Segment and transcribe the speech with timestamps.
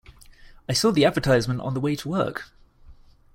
[0.67, 2.49] I saw the advertisement on the way to work.